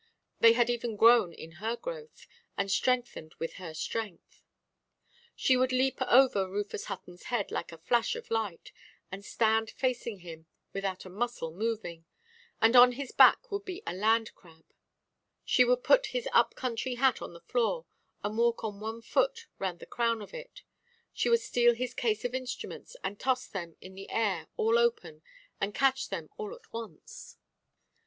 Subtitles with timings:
[0.39, 2.25] They had even grown with her growth,
[2.57, 4.41] and strengthened with her strength.
[5.35, 8.71] She would leap over Rufus Huttonʼs head like a flash of light,
[9.11, 12.05] and stand facing him, without a muscle moving,
[12.59, 14.65] and on his back would be a land–crab;
[15.45, 17.85] she would put his up–country hat on the floor,
[18.23, 20.63] and walk on one foot round the crown of it;
[21.13, 25.21] she would steal his case of instruments, and toss them in the air all open,
[25.59, 27.37] and catch them all at once.